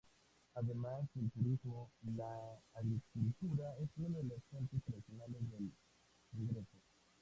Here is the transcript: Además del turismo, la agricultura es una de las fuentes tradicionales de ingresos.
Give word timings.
Además 0.55 1.03
del 1.13 1.29
turismo, 1.29 1.91
la 2.17 2.59
agricultura 2.73 3.75
es 3.77 3.89
una 3.97 4.17
de 4.17 4.23
las 4.23 4.43
fuentes 4.49 4.81
tradicionales 4.83 5.41
de 5.51 5.69
ingresos. 6.39 6.81